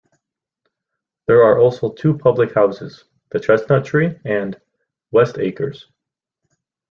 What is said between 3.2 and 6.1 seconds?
"The Chestnut Tree" and "Westacres".